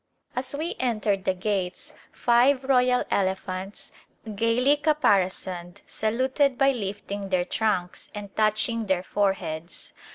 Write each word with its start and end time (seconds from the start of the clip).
As 0.35 0.55
we 0.55 0.73
entered 0.79 1.25
the 1.25 1.35
gates 1.35 1.93
five 2.11 2.63
royal 2.63 3.03
elephants, 3.11 3.91
gaily 4.33 4.75
capari 4.77 5.29
soned, 5.31 5.81
saluted 5.85 6.57
by 6.57 6.71
lifting 6.71 7.29
their 7.29 7.45
trunks 7.45 8.09
and 8.15 8.35
touching 8.35 8.87
their 8.87 9.03
foreheads. 9.03 9.93